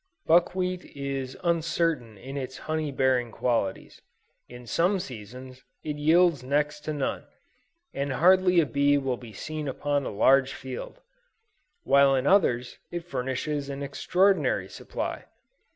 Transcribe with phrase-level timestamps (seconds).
[0.25, 4.01] Buckwheat is uncertain in its honey bearing qualities;
[4.49, 7.25] in some seasons, it yields next to none,
[7.93, 11.01] and hardly a bee will be seen upon a large field,
[11.83, 15.25] while in others, it furnishes an extraordinary supply.